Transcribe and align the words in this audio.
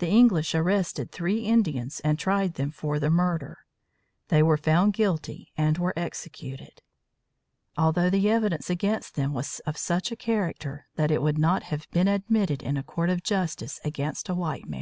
The 0.00 0.08
English 0.08 0.54
arrested 0.54 1.10
three 1.10 1.46
Indians 1.46 2.00
and 2.00 2.18
tried 2.18 2.56
them 2.56 2.70
for 2.70 2.98
the 2.98 3.08
murder. 3.08 3.56
They 4.28 4.42
were 4.42 4.58
found 4.58 4.92
guilty 4.92 5.50
and 5.56 5.78
were 5.78 5.94
executed, 5.96 6.82
although 7.74 8.10
the 8.10 8.28
evidence 8.28 8.68
against 8.68 9.14
them 9.14 9.32
was 9.32 9.60
of 9.60 9.78
such 9.78 10.12
a 10.12 10.14
character 10.14 10.88
that 10.96 11.10
it 11.10 11.22
would 11.22 11.38
not 11.38 11.62
have 11.72 11.90
been 11.90 12.06
admitted 12.06 12.62
in 12.62 12.76
a 12.76 12.82
court 12.82 13.08
of 13.08 13.22
justice 13.22 13.80
against 13.82 14.28
a 14.28 14.34
white 14.34 14.66
man. 14.68 14.74